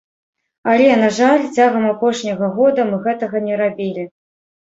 Але, 0.71 0.85
на 1.01 1.09
жаль, 1.17 1.43
цягам 1.57 1.85
апошняга 1.93 2.49
года 2.55 2.87
мы 2.89 2.97
гэтага 3.05 3.43
не 3.51 3.61
рабілі. 3.61 4.07